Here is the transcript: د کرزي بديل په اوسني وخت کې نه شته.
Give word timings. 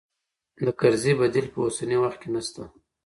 د 0.65 0.67
کرزي 0.79 1.13
بديل 1.19 1.47
په 1.53 1.59
اوسني 1.65 1.97
وخت 2.03 2.17
کې 2.21 2.29
نه 2.35 2.41
شته. 2.47 2.63